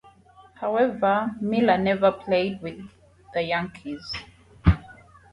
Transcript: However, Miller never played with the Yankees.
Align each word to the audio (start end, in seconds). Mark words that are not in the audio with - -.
However, 0.55 1.35
Miller 1.41 1.77
never 1.77 2.11
played 2.11 2.59
with 2.59 2.89
the 3.35 3.43
Yankees. 3.43 4.11